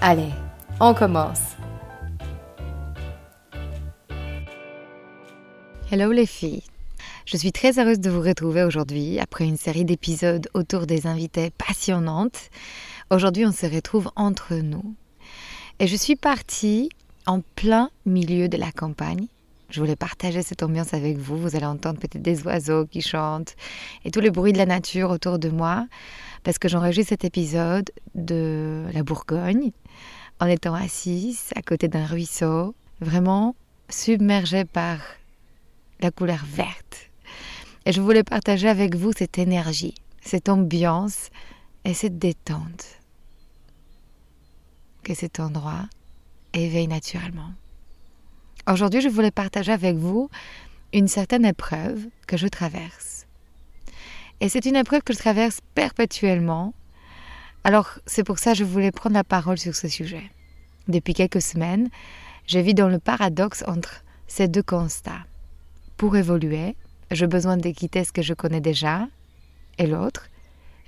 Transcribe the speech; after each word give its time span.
Allez, 0.00 0.30
on 0.78 0.94
commence. 0.94 1.56
Hello 5.90 6.12
les 6.12 6.24
filles. 6.24 6.62
Je 7.26 7.36
suis 7.36 7.50
très 7.50 7.80
heureuse 7.80 7.98
de 7.98 8.08
vous 8.08 8.20
retrouver 8.20 8.62
aujourd'hui 8.62 9.18
après 9.18 9.44
une 9.44 9.56
série 9.56 9.84
d'épisodes 9.84 10.48
autour 10.54 10.86
des 10.86 11.08
invités 11.08 11.50
passionnantes. 11.50 12.48
Aujourd'hui, 13.10 13.44
on 13.44 13.50
se 13.50 13.66
retrouve 13.66 14.08
entre 14.14 14.54
nous. 14.54 14.94
Et 15.80 15.88
je 15.88 15.96
suis 15.96 16.14
partie 16.14 16.90
en 17.26 17.40
plein 17.56 17.90
milieu 18.06 18.48
de 18.48 18.56
la 18.56 18.70
campagne. 18.70 19.26
Je 19.68 19.80
voulais 19.80 19.96
partager 19.96 20.42
cette 20.42 20.62
ambiance 20.62 20.94
avec 20.94 21.18
vous. 21.18 21.36
Vous 21.36 21.56
allez 21.56 21.66
entendre 21.66 21.98
peut-être 21.98 22.22
des 22.22 22.42
oiseaux 22.46 22.86
qui 22.86 23.02
chantent 23.02 23.56
et 24.04 24.12
tous 24.12 24.20
les 24.20 24.30
bruits 24.30 24.52
de 24.52 24.58
la 24.58 24.64
nature 24.64 25.10
autour 25.10 25.40
de 25.40 25.50
moi 25.50 25.86
parce 26.42 26.58
que 26.58 26.68
j'enregistre 26.68 27.10
cet 27.10 27.24
épisode 27.24 27.90
de 28.14 28.84
la 28.94 29.02
Bourgogne 29.02 29.72
en 30.40 30.46
étant 30.46 30.74
assise 30.74 31.50
à 31.56 31.62
côté 31.62 31.88
d'un 31.88 32.06
ruisseau, 32.06 32.74
vraiment 33.00 33.54
submergée 33.88 34.64
par 34.64 34.98
la 36.00 36.10
couleur 36.10 36.44
verte. 36.44 37.10
Et 37.86 37.92
je 37.92 38.00
voulais 38.00 38.24
partager 38.24 38.68
avec 38.68 38.94
vous 38.94 39.12
cette 39.16 39.38
énergie, 39.38 39.94
cette 40.20 40.48
ambiance 40.48 41.30
et 41.84 41.94
cette 41.94 42.18
détente 42.18 42.86
que 45.02 45.14
cet 45.14 45.40
endroit 45.40 45.88
éveille 46.52 46.88
naturellement. 46.88 47.52
Aujourd'hui, 48.70 49.00
je 49.00 49.08
voulais 49.08 49.30
partager 49.30 49.72
avec 49.72 49.96
vous 49.96 50.28
une 50.92 51.08
certaine 51.08 51.44
épreuve 51.44 52.06
que 52.26 52.36
je 52.36 52.46
traverse. 52.46 53.26
Et 54.40 54.48
c'est 54.48 54.66
une 54.66 54.76
épreuve 54.76 55.02
que 55.02 55.12
je 55.12 55.18
traverse 55.18 55.60
perpétuellement 55.74 56.74
alors, 57.64 57.98
c'est 58.06 58.24
pour 58.24 58.38
ça 58.38 58.52
que 58.52 58.58
je 58.58 58.64
voulais 58.64 58.92
prendre 58.92 59.14
la 59.14 59.24
parole 59.24 59.58
sur 59.58 59.74
ce 59.74 59.88
sujet. 59.88 60.30
Depuis 60.86 61.12
quelques 61.12 61.42
semaines, 61.42 61.90
je 62.46 62.58
vis 62.58 62.74
dans 62.74 62.88
le 62.88 62.98
paradoxe 62.98 63.62
entre 63.66 64.04
ces 64.26 64.48
deux 64.48 64.62
constats. 64.62 65.26
Pour 65.96 66.16
évoluer, 66.16 66.76
j'ai 67.10 67.26
besoin 67.26 67.56
de 67.56 67.70
quitter 67.70 68.04
ce 68.04 68.12
que 68.12 68.22
je 68.22 68.34
connais 68.34 68.60
déjà, 68.60 69.06
et 69.78 69.86
l'autre, 69.86 70.28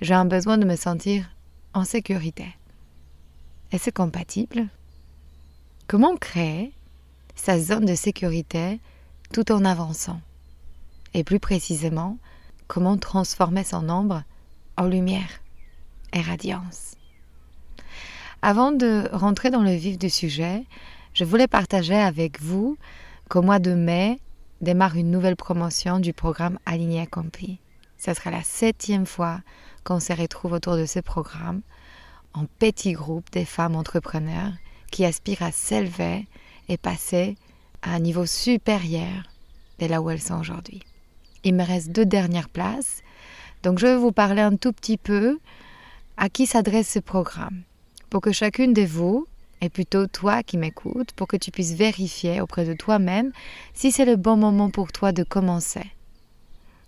j'ai 0.01 0.13
un 0.13 0.25
besoin 0.25 0.57
de 0.57 0.65
me 0.65 0.75
sentir 0.75 1.29
en 1.73 1.83
sécurité. 1.83 2.47
Est-ce 3.71 3.89
compatible? 3.91 4.67
Comment 5.87 6.15
créer 6.15 6.71
sa 7.35 7.59
zone 7.59 7.85
de 7.85 7.95
sécurité 7.95 8.79
tout 9.33 9.51
en 9.51 9.65
avançant? 9.65 10.21
Et 11.13 11.23
plus 11.23 11.39
précisément, 11.39 12.17
comment 12.67 12.97
transformer 12.97 13.63
son 13.63 13.89
ombre 13.89 14.23
en 14.77 14.87
lumière? 14.87 15.40
Et 16.13 16.21
radiance. 16.21 16.95
Avant 18.41 18.71
de 18.71 19.07
rentrer 19.13 19.51
dans 19.51 19.63
le 19.63 19.73
vif 19.73 19.97
du 19.97 20.09
sujet, 20.09 20.63
je 21.13 21.25
voulais 21.25 21.47
partager 21.47 21.95
avec 21.95 22.41
vous 22.41 22.77
qu'au 23.29 23.41
mois 23.41 23.59
de 23.59 23.73
mai 23.73 24.19
démarre 24.61 24.95
une 24.95 25.11
nouvelle 25.11 25.35
promotion 25.35 25.99
du 25.99 26.13
programme 26.13 26.57
Aligné 26.65 27.01
Accompli. 27.01 27.59
Ce 27.97 28.13
sera 28.13 28.31
la 28.31 28.43
septième 28.43 29.05
fois 29.05 29.41
qu'on 29.83 29.99
se 29.99 30.13
retrouve 30.13 30.53
autour 30.53 30.75
de 30.75 30.85
ce 30.85 30.99
programme 30.99 31.61
en 32.33 32.45
petit 32.59 32.93
groupe 32.93 33.29
des 33.31 33.45
femmes 33.45 33.75
entrepreneurs 33.75 34.53
qui 34.91 35.05
aspirent 35.05 35.43
à 35.43 35.51
s'élever 35.51 36.27
et 36.69 36.77
passer 36.77 37.35
à 37.81 37.93
un 37.93 37.99
niveau 37.99 38.25
supérieur 38.25 39.23
de 39.79 39.85
là 39.85 40.01
où 40.01 40.09
elles 40.09 40.21
sont 40.21 40.39
aujourd'hui. 40.39 40.81
Il 41.43 41.55
me 41.55 41.63
reste 41.63 41.91
deux 41.91 42.05
dernières 42.05 42.49
places, 42.49 43.01
donc 43.63 43.79
je 43.79 43.87
vais 43.87 43.97
vous 43.97 44.11
parler 44.11 44.41
un 44.41 44.55
tout 44.55 44.73
petit 44.73 44.97
peu 44.97 45.39
à 46.17 46.29
qui 46.29 46.45
s'adresse 46.45 46.89
ce 46.89 46.99
programme? 46.99 47.63
Pour 48.09 48.21
que 48.21 48.31
chacune 48.31 48.73
de 48.73 48.83
vous, 48.83 49.27
et 49.61 49.69
plutôt 49.69 50.07
toi 50.07 50.43
qui 50.43 50.57
m'écoutes, 50.57 51.11
pour 51.13 51.27
que 51.27 51.37
tu 51.37 51.51
puisses 51.51 51.73
vérifier 51.73 52.41
auprès 52.41 52.65
de 52.65 52.73
toi-même 52.73 53.31
si 53.73 53.91
c'est 53.91 54.05
le 54.05 54.15
bon 54.15 54.35
moment 54.35 54.69
pour 54.69 54.91
toi 54.91 55.11
de 55.11 55.23
commencer. 55.23 55.85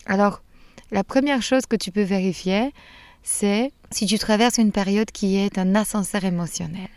Alors, 0.05 0.41
la 0.91 1.03
première 1.03 1.41
chose 1.41 1.65
que 1.65 1.75
tu 1.75 1.91
peux 1.91 2.03
vérifier, 2.03 2.73
c'est 3.21 3.71
si 3.91 4.05
tu 4.05 4.17
traverses 4.17 4.57
une 4.57 4.71
période 4.71 5.11
qui 5.11 5.37
est 5.37 5.57
un 5.57 5.75
ascenseur 5.75 6.25
émotionnel, 6.25 6.89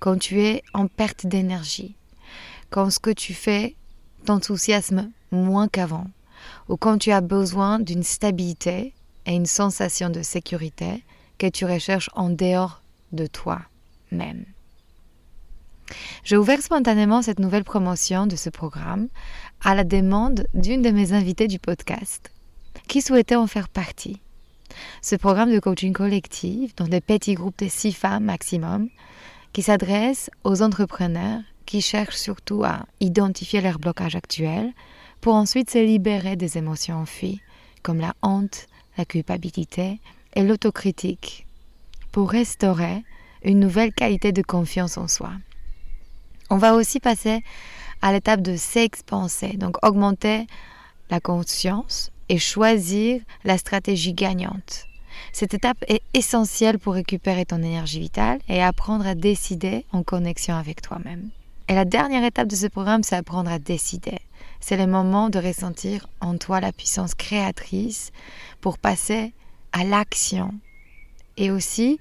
quand 0.00 0.18
tu 0.18 0.42
es 0.42 0.62
en 0.74 0.88
perte 0.88 1.26
d'énergie, 1.26 1.96
quand 2.70 2.90
ce 2.90 2.98
que 2.98 3.10
tu 3.10 3.34
fais 3.34 3.76
t'enthousiasme 4.24 5.10
moins 5.30 5.68
qu'avant, 5.68 6.06
ou 6.68 6.76
quand 6.76 6.98
tu 6.98 7.12
as 7.12 7.20
besoin 7.20 7.78
d'une 7.78 8.02
stabilité 8.02 8.92
et 9.26 9.34
une 9.34 9.46
sensation 9.46 10.10
de 10.10 10.22
sécurité, 10.22 11.02
que 11.38 11.46
tu 11.46 11.64
recherches 11.64 12.10
en 12.14 12.30
dehors 12.30 12.82
de 13.12 13.26
toi-même. 13.26 14.44
J'ai 16.24 16.36
ouvert 16.36 16.60
spontanément 16.60 17.22
cette 17.22 17.38
nouvelle 17.38 17.64
promotion 17.64 18.26
de 18.26 18.36
ce 18.36 18.50
programme 18.50 19.08
à 19.62 19.74
la 19.74 19.84
demande 19.84 20.46
d'une 20.52 20.82
de 20.82 20.90
mes 20.90 21.12
invitées 21.12 21.48
du 21.48 21.58
podcast 21.58 22.30
qui 22.88 23.00
souhaitait 23.00 23.36
en 23.36 23.46
faire 23.46 23.68
partie. 23.68 24.20
Ce 25.00 25.16
programme 25.16 25.52
de 25.52 25.60
coaching 25.60 25.92
collectif 25.92 26.74
dans 26.76 26.86
des 26.86 27.00
petits 27.00 27.34
groupes 27.34 27.58
de 27.58 27.68
six 27.68 27.92
femmes 27.92 28.24
maximum 28.24 28.88
qui 29.52 29.62
s'adresse 29.62 30.30
aux 30.44 30.62
entrepreneurs 30.62 31.40
qui 31.64 31.80
cherchent 31.80 32.16
surtout 32.16 32.64
à 32.64 32.86
identifier 33.00 33.60
leur 33.60 33.78
blocage 33.78 34.16
actuel 34.16 34.72
pour 35.20 35.34
ensuite 35.34 35.70
se 35.70 35.78
libérer 35.78 36.36
des 36.36 36.58
émotions 36.58 36.96
enfuies 36.96 37.40
comme 37.82 38.00
la 38.00 38.14
honte, 38.22 38.66
la 38.96 39.04
culpabilité, 39.04 40.00
l'autocritique 40.42 41.46
pour 42.12 42.30
restaurer 42.30 43.04
une 43.42 43.60
nouvelle 43.60 43.92
qualité 43.92 44.32
de 44.32 44.42
confiance 44.42 44.96
en 44.96 45.08
soi. 45.08 45.30
On 46.50 46.56
va 46.56 46.74
aussi 46.74 47.00
passer 47.00 47.42
à 48.02 48.12
l'étape 48.12 48.40
de 48.40 48.56
s'expanser, 48.56 49.56
donc 49.56 49.84
augmenter 49.84 50.46
la 51.10 51.20
conscience 51.20 52.10
et 52.28 52.38
choisir 52.38 53.20
la 53.44 53.58
stratégie 53.58 54.14
gagnante. 54.14 54.86
Cette 55.32 55.54
étape 55.54 55.84
est 55.88 56.02
essentielle 56.14 56.78
pour 56.78 56.94
récupérer 56.94 57.44
ton 57.44 57.58
énergie 57.58 58.00
vitale 58.00 58.38
et 58.48 58.62
apprendre 58.62 59.06
à 59.06 59.14
décider 59.14 59.84
en 59.92 60.02
connexion 60.02 60.54
avec 60.54 60.80
toi-même. 60.80 61.30
Et 61.68 61.74
la 61.74 61.84
dernière 61.84 62.24
étape 62.24 62.48
de 62.48 62.56
ce 62.56 62.66
programme, 62.66 63.02
c'est 63.02 63.16
apprendre 63.16 63.50
à 63.50 63.58
décider. 63.58 64.18
C'est 64.60 64.76
le 64.76 64.86
moment 64.86 65.28
de 65.28 65.38
ressentir 65.38 66.06
en 66.20 66.36
toi 66.38 66.60
la 66.60 66.72
puissance 66.72 67.14
créatrice 67.14 68.10
pour 68.60 68.78
passer 68.78 69.32
à 69.72 69.84
l'action. 69.84 70.54
Et 71.36 71.50
aussi, 71.50 71.98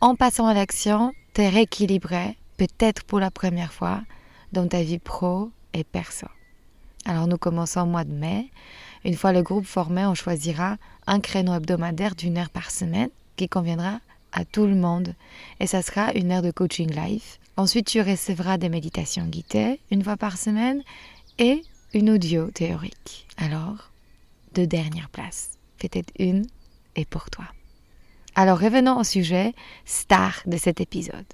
en 0.00 0.14
passant 0.14 0.46
à 0.46 0.54
l'action, 0.54 1.12
te 1.34 1.42
rééquilibrer, 1.42 2.36
peut-être 2.56 3.04
pour 3.04 3.20
la 3.20 3.30
première 3.30 3.72
fois, 3.72 4.02
dans 4.52 4.66
ta 4.66 4.82
vie 4.82 4.98
pro 4.98 5.50
et 5.74 5.84
perso. 5.84 6.26
Alors 7.04 7.26
nous 7.26 7.38
commençons 7.38 7.80
au 7.80 7.86
mois 7.86 8.04
de 8.04 8.12
mai. 8.12 8.50
Une 9.04 9.16
fois 9.16 9.32
le 9.32 9.42
groupe 9.42 9.64
formé, 9.64 10.04
on 10.06 10.14
choisira 10.14 10.76
un 11.06 11.20
créneau 11.20 11.54
hebdomadaire 11.54 12.14
d'une 12.14 12.38
heure 12.38 12.50
par 12.50 12.70
semaine 12.70 13.10
qui 13.36 13.48
conviendra 13.48 14.00
à 14.32 14.44
tout 14.44 14.66
le 14.66 14.74
monde. 14.74 15.14
Et 15.58 15.66
ça 15.66 15.82
sera 15.82 16.12
une 16.12 16.30
heure 16.30 16.42
de 16.42 16.50
coaching 16.50 16.90
live. 16.94 17.24
Ensuite, 17.56 17.86
tu 17.86 18.00
recevras 18.00 18.58
des 18.58 18.68
méditations 18.68 19.26
guidées 19.26 19.80
une 19.90 20.04
fois 20.04 20.16
par 20.16 20.36
semaine 20.36 20.82
et 21.38 21.62
une 21.94 22.10
audio 22.10 22.50
théorique. 22.50 23.26
Alors, 23.36 23.90
deux 24.54 24.66
dernières 24.66 25.08
places. 25.08 25.58
Peut-être 25.78 26.12
une 26.18 26.46
et 26.96 27.04
pour 27.04 27.30
toi. 27.30 27.44
Alors 28.34 28.60
revenons 28.60 28.98
au 28.98 29.04
sujet 29.04 29.54
star 29.84 30.42
de 30.46 30.56
cet 30.56 30.80
épisode. 30.80 31.26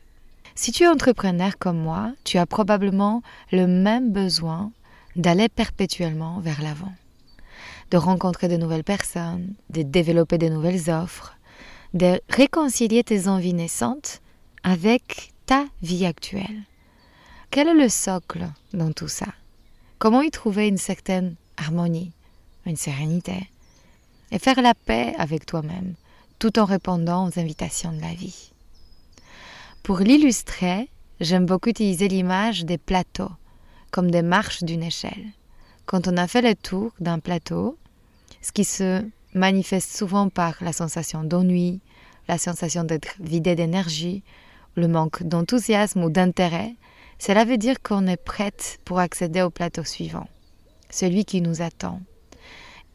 Si 0.54 0.72
tu 0.72 0.84
es 0.84 0.88
entrepreneur 0.88 1.58
comme 1.58 1.78
moi, 1.78 2.12
tu 2.24 2.38
as 2.38 2.46
probablement 2.46 3.22
le 3.52 3.66
même 3.66 4.10
besoin 4.12 4.72
d'aller 5.14 5.48
perpétuellement 5.48 6.40
vers 6.40 6.62
l'avant, 6.62 6.92
de 7.90 7.96
rencontrer 7.98 8.48
de 8.48 8.56
nouvelles 8.56 8.84
personnes, 8.84 9.54
de 9.70 9.82
développer 9.82 10.38
de 10.38 10.48
nouvelles 10.48 10.90
offres, 10.90 11.36
de 11.94 12.20
réconcilier 12.28 13.04
tes 13.04 13.28
envies 13.28 13.54
naissantes 13.54 14.20
avec 14.62 15.32
ta 15.46 15.66
vie 15.82 16.06
actuelle. 16.06 16.62
Quel 17.50 17.68
est 17.68 17.74
le 17.74 17.88
socle 17.88 18.48
dans 18.72 18.92
tout 18.92 19.08
ça? 19.08 19.28
Comment 19.98 20.22
y 20.22 20.30
trouver 20.30 20.68
une 20.68 20.78
certaine 20.78 21.36
harmonie, 21.56 22.12
une 22.66 22.76
sérénité? 22.76 23.48
Et 24.30 24.38
faire 24.38 24.60
la 24.60 24.74
paix 24.74 25.14
avec 25.18 25.46
toi-même 25.46 25.94
tout 26.38 26.58
en 26.58 26.64
répondant 26.64 27.28
aux 27.28 27.38
invitations 27.38 27.92
de 27.92 28.00
la 28.00 28.12
vie 28.12 28.52
pour 29.86 30.00
l'illustrer, 30.00 30.90
j'aime 31.20 31.46
beaucoup 31.46 31.68
utiliser 31.68 32.08
l'image 32.08 32.64
des 32.64 32.76
plateaux, 32.76 33.30
comme 33.92 34.10
des 34.10 34.22
marches 34.22 34.64
d'une 34.64 34.82
échelle. 34.82 35.26
Quand 35.84 36.08
on 36.08 36.16
a 36.16 36.26
fait 36.26 36.42
le 36.42 36.56
tour 36.56 36.90
d'un 36.98 37.20
plateau, 37.20 37.78
ce 38.42 38.50
qui 38.50 38.64
se 38.64 39.04
manifeste 39.32 39.96
souvent 39.96 40.28
par 40.28 40.56
la 40.60 40.72
sensation 40.72 41.22
d'ennui, 41.22 41.82
la 42.26 42.36
sensation 42.36 42.82
d'être 42.82 43.14
vidé 43.20 43.54
d'énergie, 43.54 44.24
le 44.74 44.88
manque 44.88 45.22
d'enthousiasme 45.22 46.02
ou 46.02 46.10
d'intérêt, 46.10 46.74
cela 47.20 47.44
veut 47.44 47.56
dire 47.56 47.80
qu'on 47.80 48.08
est 48.08 48.16
prête 48.16 48.80
pour 48.84 48.98
accéder 48.98 49.42
au 49.42 49.50
plateau 49.50 49.84
suivant, 49.84 50.26
celui 50.90 51.24
qui 51.24 51.42
nous 51.42 51.62
attend. 51.62 52.00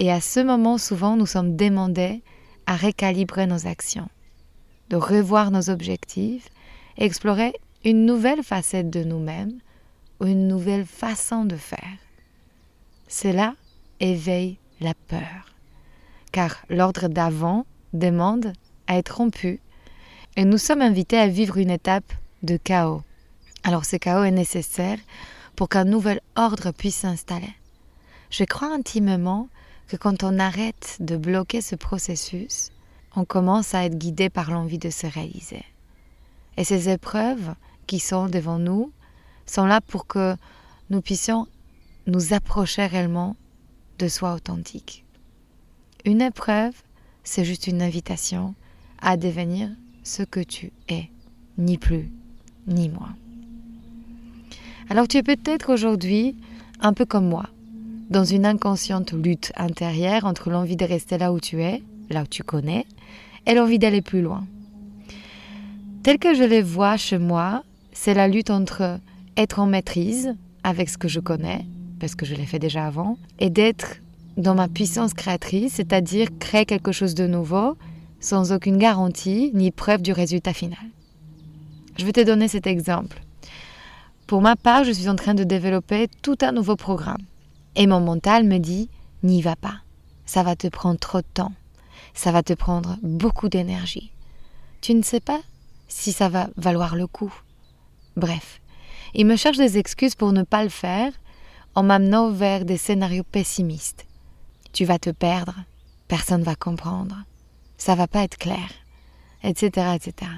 Et 0.01 0.11
à 0.11 0.19
ce 0.19 0.39
moment, 0.39 0.79
souvent, 0.79 1.15
nous 1.15 1.27
sommes 1.27 1.55
demandés 1.55 2.23
à 2.65 2.75
récalibrer 2.75 3.45
nos 3.45 3.67
actions, 3.67 4.09
de 4.89 4.95
revoir 4.95 5.51
nos 5.51 5.69
objectifs 5.69 6.49
explorer 6.97 7.53
une 7.85 8.07
nouvelle 8.07 8.41
facette 8.41 8.89
de 8.89 9.03
nous-mêmes 9.03 9.59
ou 10.19 10.25
une 10.25 10.47
nouvelle 10.47 10.87
façon 10.87 11.45
de 11.45 11.55
faire. 11.55 11.99
Cela 13.07 13.53
éveille 13.99 14.57
la 14.79 14.95
peur, 15.07 15.53
car 16.31 16.57
l'ordre 16.67 17.07
d'avant 17.07 17.67
demande 17.93 18.53
à 18.87 18.97
être 18.97 19.17
rompu 19.17 19.59
et 20.35 20.45
nous 20.45 20.57
sommes 20.57 20.81
invités 20.81 21.19
à 21.19 21.27
vivre 21.27 21.57
une 21.57 21.69
étape 21.69 22.11
de 22.41 22.57
chaos. 22.57 23.03
Alors 23.61 23.85
ce 23.85 23.97
chaos 23.97 24.23
est 24.23 24.31
nécessaire 24.31 24.97
pour 25.55 25.69
qu'un 25.69 25.85
nouvel 25.85 26.21
ordre 26.35 26.71
puisse 26.71 26.95
s'installer. 26.95 27.53
Je 28.31 28.45
crois 28.45 28.73
intimement 28.73 29.47
que 29.91 29.97
quand 29.97 30.23
on 30.23 30.39
arrête 30.39 30.95
de 31.01 31.17
bloquer 31.17 31.59
ce 31.59 31.75
processus, 31.75 32.69
on 33.13 33.25
commence 33.25 33.75
à 33.75 33.83
être 33.83 33.97
guidé 33.97 34.29
par 34.29 34.49
l'envie 34.49 34.77
de 34.77 34.89
se 34.89 35.05
réaliser. 35.05 35.65
Et 36.55 36.63
ces 36.63 36.87
épreuves 36.87 37.55
qui 37.87 37.99
sont 37.99 38.27
devant 38.27 38.57
nous 38.57 38.93
sont 39.45 39.65
là 39.65 39.81
pour 39.81 40.07
que 40.07 40.37
nous 40.91 41.01
puissions 41.01 41.45
nous 42.07 42.31
approcher 42.31 42.85
réellement 42.85 43.35
de 43.99 44.07
soi 44.07 44.33
authentique. 44.33 45.03
Une 46.05 46.21
épreuve, 46.21 46.73
c'est 47.25 47.43
juste 47.43 47.67
une 47.67 47.81
invitation 47.81 48.55
à 49.01 49.17
devenir 49.17 49.69
ce 50.03 50.23
que 50.23 50.39
tu 50.39 50.71
es, 50.87 51.09
ni 51.57 51.77
plus, 51.77 52.09
ni 52.65 52.87
moins. 52.87 53.13
Alors 54.89 55.09
tu 55.09 55.17
es 55.17 55.23
peut-être 55.23 55.69
aujourd'hui 55.73 56.37
un 56.79 56.93
peu 56.93 57.03
comme 57.05 57.27
moi, 57.27 57.49
dans 58.11 58.25
une 58.25 58.45
inconsciente 58.45 59.13
lutte 59.13 59.53
intérieure 59.55 60.25
entre 60.25 60.49
l'envie 60.49 60.75
de 60.75 60.83
rester 60.83 61.17
là 61.17 61.31
où 61.31 61.39
tu 61.39 61.61
es, 61.63 61.81
là 62.09 62.23
où 62.23 62.27
tu 62.27 62.43
connais, 62.43 62.85
et 63.47 63.53
l'envie 63.53 63.79
d'aller 63.79 64.01
plus 64.01 64.21
loin. 64.21 64.45
Tel 66.03 66.19
que 66.19 66.35
je 66.35 66.43
les 66.43 66.61
vois 66.61 66.97
chez 66.97 67.17
moi, 67.17 67.63
c'est 67.93 68.13
la 68.13 68.27
lutte 68.27 68.49
entre 68.49 68.99
être 69.37 69.59
en 69.59 69.65
maîtrise 69.65 70.35
avec 70.65 70.89
ce 70.89 70.97
que 70.97 71.07
je 71.07 71.21
connais, 71.21 71.65
parce 72.01 72.15
que 72.15 72.25
je 72.25 72.35
l'ai 72.35 72.45
fait 72.45 72.59
déjà 72.59 72.85
avant, 72.85 73.17
et 73.39 73.49
d'être 73.49 74.01
dans 74.35 74.55
ma 74.55 74.67
puissance 74.67 75.13
créatrice, 75.13 75.75
c'est-à-dire 75.75 76.27
créer 76.37 76.65
quelque 76.65 76.91
chose 76.91 77.15
de 77.15 77.27
nouveau 77.27 77.77
sans 78.19 78.51
aucune 78.51 78.77
garantie 78.77 79.51
ni 79.53 79.71
preuve 79.71 80.01
du 80.01 80.11
résultat 80.11 80.53
final. 80.53 80.77
Je 81.97 82.05
vais 82.05 82.11
te 82.11 82.25
donner 82.25 82.49
cet 82.49 82.67
exemple. 82.67 83.21
Pour 84.27 84.41
ma 84.41 84.57
part, 84.57 84.83
je 84.83 84.91
suis 84.91 85.07
en 85.07 85.15
train 85.15 85.33
de 85.33 85.45
développer 85.45 86.09
tout 86.21 86.37
un 86.41 86.51
nouveau 86.51 86.75
programme. 86.75 87.21
Et 87.75 87.87
mon 87.87 87.99
mental 87.99 88.43
me 88.43 88.57
dit, 88.57 88.89
n'y 89.23 89.41
va 89.41 89.55
pas. 89.55 89.81
Ça 90.25 90.43
va 90.43 90.55
te 90.55 90.67
prendre 90.67 90.99
trop 90.99 91.19
de 91.19 91.27
temps. 91.33 91.53
Ça 92.13 92.31
va 92.31 92.43
te 92.43 92.53
prendre 92.53 92.97
beaucoup 93.01 93.49
d'énergie. 93.49 94.11
Tu 94.81 94.93
ne 94.93 95.03
sais 95.03 95.19
pas 95.19 95.39
si 95.87 96.11
ça 96.11 96.29
va 96.29 96.49
valoir 96.57 96.95
le 96.95 97.07
coup. 97.07 97.33
Bref, 98.15 98.61
il 99.13 99.25
me 99.25 99.35
cherche 99.35 99.57
des 99.57 99.77
excuses 99.77 100.15
pour 100.15 100.31
ne 100.33 100.43
pas 100.43 100.63
le 100.63 100.69
faire 100.69 101.11
en 101.75 101.83
m'amenant 101.83 102.31
vers 102.31 102.65
des 102.65 102.77
scénarios 102.77 103.23
pessimistes. 103.23 104.05
Tu 104.73 104.85
vas 104.85 104.99
te 104.99 105.09
perdre, 105.09 105.55
personne 106.07 106.43
va 106.43 106.55
comprendre, 106.55 107.15
ça 107.77 107.95
va 107.95 108.07
pas 108.07 108.23
être 108.23 108.37
clair, 108.37 108.69
etc., 109.43 109.95
etc. 109.95 110.31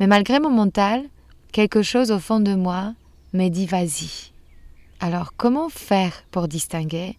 Mais 0.00 0.06
malgré 0.06 0.40
mon 0.40 0.50
mental, 0.50 1.04
quelque 1.52 1.82
chose 1.82 2.10
au 2.10 2.18
fond 2.18 2.40
de 2.40 2.54
moi 2.54 2.94
me 3.32 3.48
dit 3.48 3.66
vas-y. 3.66 4.31
Alors 5.04 5.34
comment 5.36 5.68
faire 5.68 6.12
pour 6.30 6.46
distinguer 6.46 7.18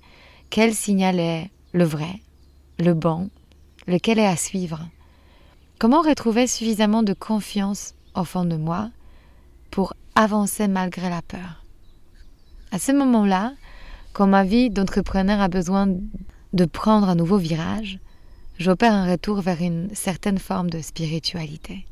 quel 0.49 0.73
signal 0.73 1.19
est 1.19 1.51
le 1.73 1.83
vrai, 1.83 2.21
le 2.79 2.93
bon, 2.93 3.29
lequel 3.87 4.19
est 4.19 4.25
à 4.25 4.37
suivre? 4.37 4.87
Comment 5.79 6.01
retrouver 6.01 6.47
suffisamment 6.47 7.03
de 7.03 7.11
confiance 7.11 7.93
au 8.15 8.23
fond 8.23 8.45
de 8.45 8.55
moi 8.55 8.89
pour 9.69 9.95
avancer 10.15 10.69
malgré 10.69 11.09
la 11.09 11.21
peur? 11.21 11.65
À 12.71 12.79
ce 12.79 12.93
moment-là, 12.93 13.51
quand 14.13 14.27
ma 14.27 14.45
vie 14.45 14.69
d'entrepreneur 14.69 15.41
a 15.41 15.49
besoin 15.49 15.87
de 16.53 16.65
prendre 16.65 17.09
un 17.09 17.15
nouveau 17.15 17.37
virage, 17.37 17.99
j'opère 18.59 18.93
un 18.93 19.11
retour 19.11 19.41
vers 19.41 19.61
une 19.61 19.93
certaine 19.93 20.39
forme 20.39 20.69
de 20.69 20.79
spiritualité. 20.79 21.85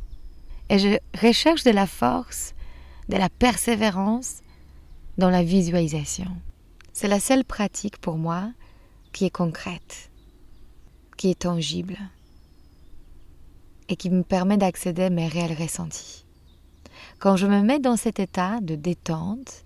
Et 0.70 0.80
je 0.80 0.98
recherche 1.22 1.66
de 1.66 1.72
la 1.72 1.86
force, 1.86 2.54
de 3.10 3.18
la 3.18 3.28
persévérance 3.28 4.42
dans 5.18 5.30
la 5.30 5.44
visualisation. 5.44 6.32
C'est 6.94 7.08
la 7.08 7.20
seule 7.20 7.44
pratique 7.44 7.98
pour 7.98 8.18
moi 8.18 8.52
qui 9.12 9.26
est 9.26 9.30
concrète, 9.30 10.12
qui 11.18 11.30
est 11.30 11.40
tangible 11.40 11.98
et 13.90 13.96
qui 13.96 14.10
me 14.10 14.24
permet 14.24 14.58
d'accéder 14.58 15.04
à 15.04 15.10
mes 15.10 15.28
réels 15.28 15.58
ressentis. 15.58 16.26
Quand 17.20 17.36
je 17.36 17.48
me 17.48 17.62
mets 17.62 17.80
dans 17.80 17.98
cet 17.98 18.20
état 18.20 18.60
de 18.62 18.76
détente 18.76 19.66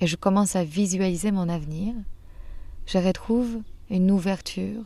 et 0.00 0.06
je 0.06 0.16
commence 0.16 0.56
à 0.56 0.64
visualiser 0.64 1.30
mon 1.30 1.48
avenir, 1.48 1.94
je 2.86 2.98
retrouve 2.98 3.60
une 3.90 4.10
ouverture 4.10 4.82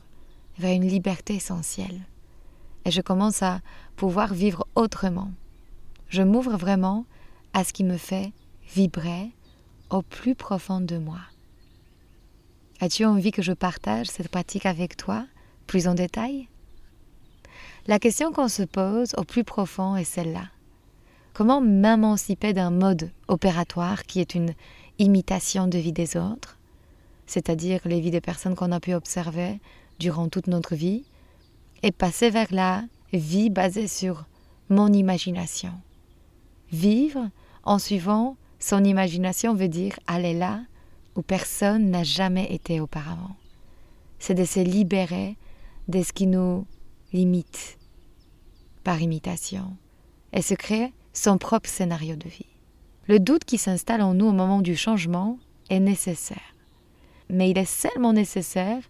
vers 0.58 0.74
une 0.74 0.86
liberté 0.86 1.34
essentielle 1.34 2.06
et 2.84 2.90
je 2.90 3.00
commence 3.00 3.42
à 3.42 3.60
pouvoir 3.96 4.32
vivre 4.32 4.66
autrement. 4.74 5.30
Je 6.08 6.22
m'ouvre 6.22 6.56
vraiment 6.56 7.04
à 7.52 7.64
ce 7.64 7.72
qui 7.72 7.84
me 7.84 7.96
fait 7.96 8.32
vibrer 8.74 9.30
au 9.90 10.02
plus 10.02 10.34
profond 10.34 10.80
de 10.80 10.98
moi. 10.98 11.20
As-tu 12.80 13.04
envie 13.04 13.32
que 13.32 13.42
je 13.42 13.52
partage 13.52 14.06
cette 14.06 14.28
pratique 14.28 14.66
avec 14.66 14.96
toi 14.96 15.26
plus 15.66 15.88
en 15.88 15.94
détail? 15.94 16.48
La 17.86 17.98
question 17.98 18.32
qu'on 18.32 18.48
se 18.48 18.62
pose 18.62 19.14
au 19.16 19.24
plus 19.24 19.44
profond 19.44 19.96
est 19.96 20.04
celle-là. 20.04 20.48
Comment 21.32 21.60
m'émanciper 21.60 22.52
d'un 22.52 22.70
mode 22.70 23.10
opératoire 23.28 24.04
qui 24.04 24.20
est 24.20 24.34
une 24.34 24.54
imitation 24.98 25.66
de 25.66 25.78
vie 25.78 25.92
des 25.92 26.16
autres, 26.16 26.58
c'est-à-dire 27.26 27.80
les 27.84 28.00
vies 28.00 28.10
des 28.10 28.20
personnes 28.20 28.54
qu'on 28.54 28.72
a 28.72 28.80
pu 28.80 28.94
observer 28.94 29.60
durant 29.98 30.28
toute 30.28 30.48
notre 30.48 30.74
vie, 30.74 31.04
et 31.82 31.92
passer 31.92 32.30
vers 32.30 32.52
la 32.52 32.82
vie 33.12 33.50
basée 33.50 33.88
sur 33.88 34.26
mon 34.68 34.92
imagination? 34.92 35.72
Vivre 36.72 37.30
en 37.62 37.78
suivant 37.78 38.36
son 38.58 38.84
imagination 38.84 39.54
veut 39.54 39.68
dire 39.68 39.98
aller 40.06 40.34
là 40.34 40.60
où 41.16 41.22
personne 41.22 41.90
n'a 41.90 42.02
jamais 42.02 42.52
été 42.52 42.80
auparavant. 42.80 43.36
C'est 44.18 44.34
de 44.34 44.44
se 44.44 44.60
libérer 44.60 45.36
de 45.88 46.02
ce 46.02 46.12
qui 46.12 46.26
nous 46.26 46.66
limite, 47.12 47.78
par 48.84 49.00
imitation 49.00 49.76
et 50.32 50.42
se 50.42 50.54
crée 50.54 50.92
son 51.12 51.38
propre 51.38 51.68
scénario 51.68 52.16
de 52.16 52.28
vie. 52.28 52.46
Le 53.06 53.18
doute 53.18 53.44
qui 53.44 53.58
s'installe 53.58 54.02
en 54.02 54.14
nous 54.14 54.26
au 54.26 54.32
moment 54.32 54.60
du 54.60 54.76
changement 54.76 55.38
est 55.70 55.80
nécessaire, 55.80 56.54
mais 57.30 57.50
il 57.50 57.58
est 57.58 57.64
seulement 57.64 58.12
nécessaire 58.12 58.82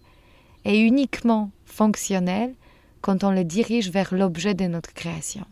et 0.65 0.81
uniquement 0.81 1.51
fonctionnel 1.65 2.55
quand 3.01 3.23
on 3.23 3.31
le 3.31 3.45
dirige 3.45 3.91
vers 3.91 4.13
l'objet 4.13 4.55
de 4.55 4.67
notre 4.67 4.93
création. 4.93 5.47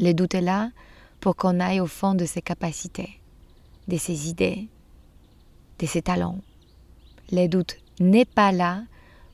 Le 0.00 0.12
doute 0.12 0.34
est 0.34 0.40
là 0.40 0.70
pour 1.20 1.36
qu'on 1.36 1.60
aille 1.60 1.80
au 1.80 1.86
fond 1.86 2.14
de 2.14 2.24
ses 2.24 2.42
capacités, 2.42 3.20
de 3.88 3.96
ses 3.96 4.28
idées, 4.28 4.68
de 5.78 5.86
ses 5.86 6.02
talents. 6.02 6.40
Le 7.32 7.46
doute 7.46 7.76
n'est 8.00 8.24
pas 8.24 8.52
là 8.52 8.82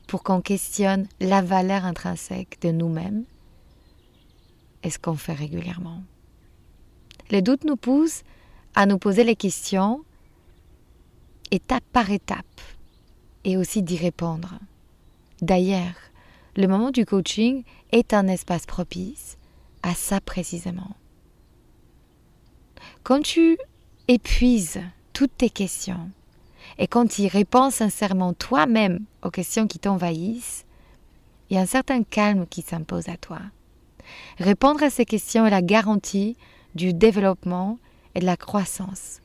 pour 0.07 0.23
qu'on 0.23 0.41
questionne 0.41 1.07
la 1.19 1.41
valeur 1.41 1.85
intrinsèque 1.85 2.59
de 2.61 2.71
nous-mêmes 2.71 3.25
ce 4.89 4.99
qu'on 4.99 5.15
fait 5.15 5.33
régulièrement. 5.33 6.01
Les 7.29 7.41
doutes 7.41 7.65
nous 7.65 7.75
poussent 7.75 8.23
à 8.75 8.85
nous 8.85 8.97
poser 8.97 9.23
les 9.23 9.35
questions 9.35 10.03
étape 11.51 11.83
par 11.93 12.11
étape 12.11 12.61
et 13.43 13.57
aussi 13.57 13.81
d'y 13.81 13.97
répondre. 13.97 14.59
D'ailleurs, 15.41 15.95
le 16.55 16.67
moment 16.67 16.91
du 16.91 17.05
coaching 17.05 17.63
est 17.91 18.13
un 18.13 18.27
espace 18.27 18.65
propice 18.65 19.37
à 19.83 19.93
ça 19.93 20.19
précisément. 20.19 20.95
Quand 23.07 23.21
tu 23.21 23.57
épuises 24.09 24.81
toutes 25.13 25.37
tes 25.37 25.49
questions 25.49 26.11
et 26.77 26.87
quand 26.87 27.07
tu 27.07 27.25
réponds 27.27 27.69
sincèrement 27.69 28.33
toi-même 28.33 29.05
aux 29.23 29.29
questions 29.29 29.65
qui 29.65 29.79
t'envahissent, 29.79 30.65
il 31.49 31.55
y 31.55 31.57
a 31.57 31.61
un 31.61 31.65
certain 31.65 32.03
calme 32.03 32.45
qui 32.45 32.61
s'impose 32.61 33.07
à 33.07 33.15
toi. 33.15 33.39
Répondre 34.39 34.83
à 34.83 34.89
ces 34.89 35.05
questions 35.05 35.45
est 35.45 35.51
la 35.51 35.61
garantie 35.61 36.35
du 36.75 36.93
développement 36.93 37.79
et 38.13 38.19
de 38.19 38.25
la 38.25 38.35
croissance. 38.35 39.21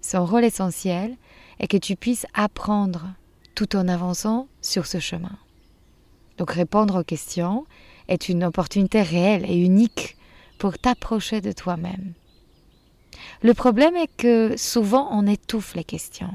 Son 0.00 0.24
rôle 0.24 0.44
essentiel 0.44 1.16
est 1.58 1.66
que 1.66 1.76
tu 1.76 1.96
puisses 1.96 2.28
apprendre 2.34 3.14
tout 3.56 3.74
en 3.74 3.88
avançant 3.88 4.46
sur 4.62 4.86
ce 4.86 5.00
chemin. 5.00 5.36
Donc 6.38 6.52
répondre 6.52 7.00
aux 7.00 7.04
questions 7.04 7.66
est 8.06 8.28
une 8.28 8.44
opportunité 8.44 9.02
réelle 9.02 9.44
et 9.50 9.56
unique 9.56 10.16
pour 10.56 10.78
t'approcher 10.78 11.40
de 11.40 11.50
toi-même. 11.50 12.14
Le 13.42 13.54
problème 13.54 13.96
est 13.96 14.14
que 14.16 14.56
souvent 14.56 15.08
on 15.10 15.26
étouffe 15.26 15.74
les 15.74 15.84
questions 15.84 16.32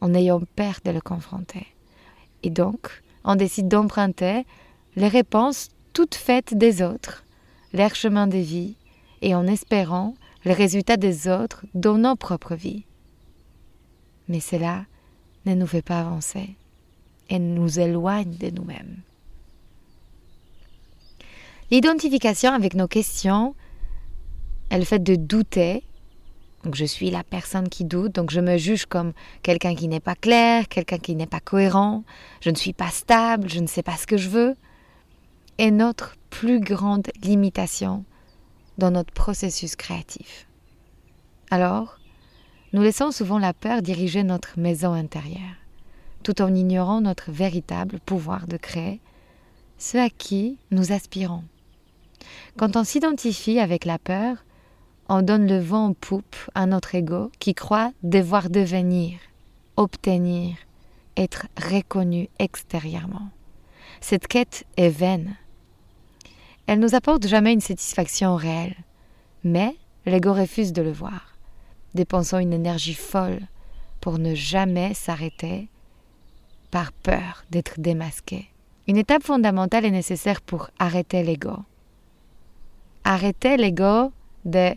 en 0.00 0.14
ayant 0.14 0.40
peur 0.56 0.80
de 0.84 0.90
le 0.90 1.00
confronter. 1.00 1.66
Et 2.42 2.50
donc, 2.50 3.02
on 3.24 3.36
décide 3.36 3.68
d'emprunter 3.68 4.44
les 4.96 5.08
réponses 5.08 5.68
toutes 5.92 6.16
faites 6.16 6.54
des 6.54 6.82
autres, 6.82 7.24
leur 7.72 7.94
chemin 7.94 8.26
de 8.26 8.38
vie, 8.38 8.74
et 9.20 9.34
en 9.34 9.46
espérant 9.46 10.14
les 10.44 10.52
résultats 10.52 10.96
des 10.96 11.28
autres 11.28 11.64
dans 11.74 11.98
nos 11.98 12.16
propres 12.16 12.56
vies. 12.56 12.84
Mais 14.28 14.40
cela 14.40 14.84
ne 15.46 15.54
nous 15.54 15.66
fait 15.66 15.82
pas 15.82 16.00
avancer 16.00 16.56
et 17.30 17.38
nous 17.38 17.78
éloigne 17.78 18.36
de 18.38 18.50
nous-mêmes. 18.50 18.98
L'identification 21.70 22.52
avec 22.52 22.74
nos 22.74 22.88
questions 22.88 23.54
est 24.72 24.78
le 24.78 24.84
fait 24.84 25.02
de 25.02 25.16
douter. 25.16 25.84
Donc 26.64 26.74
je 26.74 26.84
suis 26.84 27.10
la 27.10 27.24
personne 27.24 27.68
qui 27.68 27.84
doute, 27.84 28.14
donc 28.14 28.30
je 28.30 28.40
me 28.40 28.56
juge 28.56 28.86
comme 28.86 29.12
quelqu'un 29.42 29.74
qui 29.74 29.88
n'est 29.88 30.00
pas 30.00 30.14
clair, 30.14 30.68
quelqu'un 30.68 30.98
qui 30.98 31.14
n'est 31.14 31.26
pas 31.26 31.40
cohérent, 31.40 32.04
je 32.40 32.50
ne 32.50 32.54
suis 32.54 32.72
pas 32.72 32.88
stable, 32.88 33.48
je 33.48 33.60
ne 33.60 33.66
sais 33.66 33.82
pas 33.82 33.96
ce 33.96 34.06
que 34.06 34.16
je 34.16 34.28
veux. 34.28 34.56
Et 35.58 35.70
notre 35.70 36.14
plus 36.30 36.60
grande 36.60 37.08
limitation 37.22 38.04
dans 38.78 38.90
notre 38.90 39.12
processus 39.12 39.76
créatif. 39.76 40.46
Alors, 41.50 41.98
nous 42.72 42.80
laissons 42.80 43.10
souvent 43.10 43.38
la 43.38 43.52
peur 43.52 43.82
diriger 43.82 44.22
notre 44.22 44.58
maison 44.58 44.92
intérieure, 44.92 45.56
tout 46.22 46.40
en 46.40 46.54
ignorant 46.54 47.00
notre 47.02 47.30
véritable 47.30 48.00
pouvoir 48.06 48.46
de 48.46 48.56
créer 48.56 49.00
ce 49.76 49.98
à 49.98 50.08
qui 50.08 50.56
nous 50.70 50.92
aspirons. 50.92 51.44
Quand 52.56 52.76
on 52.76 52.84
s'identifie 52.84 53.58
avec 53.58 53.84
la 53.84 53.98
peur, 53.98 54.44
on 55.12 55.22
donne 55.22 55.46
le 55.46 55.58
vent 55.58 55.86
en 55.88 55.92
poupe 55.92 56.36
à 56.54 56.64
notre 56.66 56.94
ego 56.94 57.30
qui 57.38 57.54
croit 57.54 57.92
devoir 58.02 58.48
devenir, 58.48 59.18
obtenir, 59.76 60.56
être 61.16 61.46
reconnu 61.56 62.28
extérieurement. 62.38 63.28
Cette 64.00 64.26
quête 64.26 64.64
est 64.76 64.88
vaine. 64.88 65.36
Elle 66.66 66.80
nous 66.80 66.94
apporte 66.94 67.26
jamais 67.26 67.52
une 67.52 67.60
satisfaction 67.60 68.36
réelle, 68.36 68.76
mais 69.44 69.76
l'ego 70.06 70.32
refuse 70.32 70.72
de 70.72 70.80
le 70.82 70.92
voir, 70.92 71.36
dépensant 71.94 72.38
une 72.38 72.54
énergie 72.54 72.94
folle 72.94 73.40
pour 74.00 74.18
ne 74.18 74.34
jamais 74.34 74.94
s'arrêter 74.94 75.68
par 76.70 76.90
peur 76.90 77.44
d'être 77.50 77.80
démasqué. 77.80 78.48
Une 78.88 78.96
étape 78.96 79.24
fondamentale 79.24 79.84
est 79.84 79.90
nécessaire 79.90 80.40
pour 80.40 80.70
arrêter 80.78 81.22
l'ego 81.22 81.58
arrêter 83.04 83.56
l'ego 83.56 84.12
de 84.44 84.74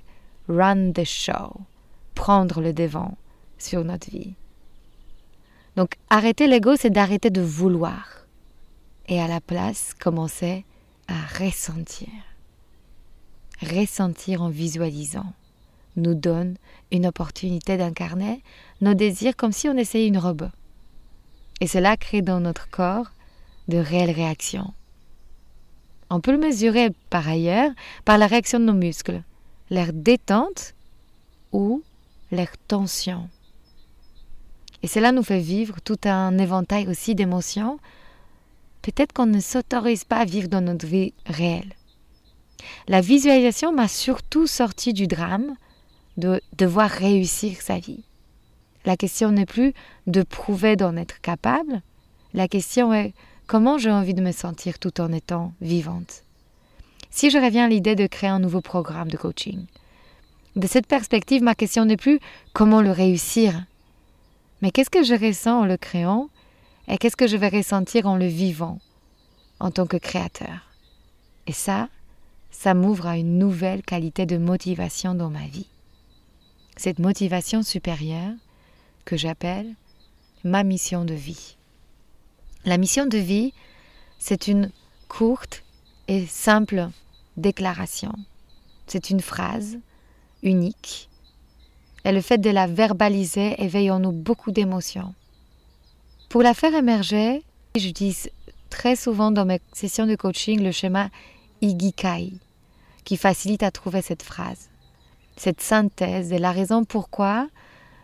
run 0.47 0.91
the 0.93 1.03
show, 1.03 1.61
prendre 2.13 2.61
le 2.61 2.73
devant 2.73 3.17
sur 3.57 3.83
notre 3.83 4.09
vie. 4.09 4.35
Donc 5.75 5.95
arrêter 6.09 6.47
l'ego, 6.47 6.75
c'est 6.77 6.89
d'arrêter 6.89 7.29
de 7.29 7.41
vouloir 7.41 8.25
et 9.07 9.21
à 9.21 9.27
la 9.27 9.41
place 9.41 9.93
commencer 9.93 10.65
à 11.07 11.43
ressentir. 11.43 12.09
Ressentir 13.61 14.41
en 14.41 14.49
visualisant 14.49 15.33
nous 15.95 16.13
donne 16.13 16.57
une 16.91 17.05
opportunité 17.05 17.77
d'incarner 17.77 18.43
nos 18.81 18.93
désirs 18.93 19.35
comme 19.35 19.51
si 19.51 19.69
on 19.69 19.77
essayait 19.77 20.07
une 20.07 20.17
robe. 20.17 20.49
Et 21.61 21.67
cela 21.67 21.95
crée 21.95 22.21
dans 22.21 22.41
notre 22.41 22.69
corps 22.69 23.11
de 23.67 23.77
réelles 23.77 24.11
réactions. 24.11 24.73
On 26.09 26.19
peut 26.19 26.31
le 26.31 26.37
mesurer 26.37 26.89
par 27.09 27.27
ailleurs 27.27 27.71
par 28.03 28.17
la 28.17 28.27
réaction 28.27 28.59
de 28.59 28.65
nos 28.65 28.73
muscles, 28.73 29.23
leur 29.69 29.93
détente 29.93 30.73
ou 31.51 31.83
leur 32.31 32.57
tension. 32.67 33.29
Et 34.83 34.87
cela 34.87 35.11
nous 35.11 35.23
fait 35.23 35.39
vivre 35.39 35.81
tout 35.81 35.97
un 36.05 36.37
éventail 36.37 36.87
aussi 36.87 37.15
d'émotions, 37.15 37.79
peut-être 38.81 39.13
qu'on 39.13 39.25
ne 39.25 39.39
s'autorise 39.39 40.03
pas 40.03 40.17
à 40.17 40.25
vivre 40.25 40.47
dans 40.47 40.61
notre 40.61 40.85
vie 40.85 41.13
réelle. 41.25 41.73
La 42.87 43.01
visualisation 43.01 43.71
m'a 43.71 43.87
surtout 43.87 44.47
sorti 44.47 44.93
du 44.93 45.07
drame 45.07 45.55
de 46.17 46.41
devoir 46.57 46.89
réussir 46.89 47.61
sa 47.61 47.79
vie. 47.79 48.03
La 48.85 48.95
question 48.95 49.31
n'est 49.31 49.47
plus 49.47 49.73
de 50.05 50.21
prouver 50.21 50.75
d'en 50.75 50.95
être 50.97 51.19
capable, 51.21 51.81
la 52.35 52.49
question 52.49 52.93
est 52.93 53.13
comment 53.47 53.77
j'ai 53.77 53.91
envie 53.91 54.13
de 54.13 54.21
me 54.21 54.33
sentir 54.33 54.77
tout 54.77 54.99
en 54.99 55.13
étant 55.13 55.53
vivante. 55.61 56.24
Si 57.15 57.29
je 57.29 57.37
reviens 57.37 57.63
à 57.63 57.69
l'idée 57.69 57.95
de 57.95 58.07
créer 58.07 58.29
un 58.29 58.39
nouveau 58.39 58.59
programme 58.59 59.07
de 59.07 59.15
coaching, 59.15 59.67
de 60.57 60.67
cette 60.67 60.85
perspective, 60.85 61.41
ma 61.41 61.55
question 61.55 61.85
n'est 61.85 61.95
plus 61.95 62.19
comment 62.51 62.81
le 62.81 62.91
réussir, 62.91 63.63
mais 64.61 64.69
qu'est-ce 64.69 64.89
que 64.89 65.01
je 65.01 65.13
ressens 65.13 65.61
en 65.61 65.65
le 65.65 65.77
créant 65.77 66.27
et 66.89 66.97
qu'est-ce 66.97 67.15
que 67.15 67.27
je 67.27 67.37
vais 67.37 67.47
ressentir 67.47 68.05
en 68.05 68.17
le 68.17 68.25
vivant 68.25 68.79
en 69.61 69.71
tant 69.71 69.85
que 69.85 69.95
créateur. 69.95 70.69
Et 71.47 71.53
ça, 71.53 71.87
ça 72.51 72.73
m'ouvre 72.73 73.07
à 73.07 73.17
une 73.17 73.39
nouvelle 73.39 73.81
qualité 73.81 74.25
de 74.25 74.37
motivation 74.37 75.15
dans 75.15 75.29
ma 75.29 75.47
vie. 75.47 75.69
Cette 76.75 76.99
motivation 76.99 77.63
supérieure 77.63 78.33
que 79.05 79.15
j'appelle 79.15 79.73
ma 80.43 80.65
mission 80.65 81.05
de 81.05 81.13
vie. 81.13 81.55
La 82.65 82.77
mission 82.77 83.05
de 83.05 83.17
vie, 83.17 83.53
c'est 84.19 84.49
une 84.49 84.69
courte 85.07 85.63
et 86.09 86.25
simple 86.25 86.89
déclaration. 87.37 88.13
C'est 88.87 89.09
une 89.09 89.21
phrase 89.21 89.77
unique. 90.43 91.09
Et 92.03 92.11
le 92.11 92.21
fait 92.21 92.37
de 92.37 92.49
la 92.49 92.67
verbaliser 92.67 93.61
éveille 93.63 93.89
en 93.89 93.99
nous 93.99 94.11
beaucoup 94.11 94.51
d'émotions. 94.51 95.13
Pour 96.29 96.43
la 96.43 96.53
faire 96.53 96.75
émerger, 96.75 97.43
j'utilise 97.75 98.29
très 98.69 98.95
souvent 98.95 99.31
dans 99.31 99.45
mes 99.45 99.61
sessions 99.73 100.05
de 100.05 100.15
coaching 100.15 100.61
le 100.61 100.71
schéma 100.71 101.09
Igikai, 101.61 102.33
qui 103.03 103.17
facilite 103.17 103.63
à 103.63 103.71
trouver 103.71 104.01
cette 104.01 104.23
phrase. 104.23 104.69
Cette 105.37 105.61
synthèse 105.61 106.31
est 106.31 106.39
la 106.39 106.51
raison 106.51 106.83
pourquoi 106.83 107.47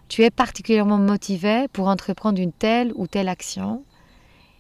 tu 0.07 0.23
es 0.23 0.29
particulièrement 0.29 0.97
motivé 0.97 1.67
pour 1.69 1.87
entreprendre 1.87 2.39
une 2.41 2.51
telle 2.51 2.91
ou 2.95 3.07
telle 3.07 3.29
action 3.29 3.83